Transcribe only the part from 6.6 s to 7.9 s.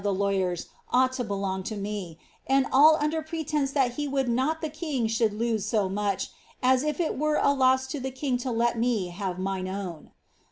as if it were a loss